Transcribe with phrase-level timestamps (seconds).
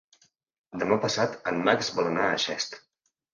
[0.83, 2.81] Demà passat en Max vol anar a Xest.